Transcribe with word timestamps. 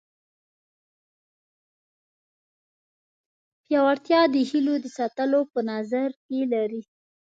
پیاوړتیا 3.65 4.21
او 4.25 4.29
د 4.33 4.35
هیلو 4.49 4.75
د 4.81 4.85
ساتلو 4.97 5.41
په 5.51 5.59
نظر 5.71 6.09
کې 6.25 6.39
لري. 6.53 6.81